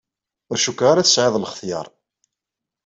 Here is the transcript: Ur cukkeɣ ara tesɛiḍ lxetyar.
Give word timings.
Ur 0.51 0.57
cukkeɣ 0.63 0.87
ara 0.91 1.05
tesɛiḍ 1.07 1.35
lxetyar. 1.43 1.87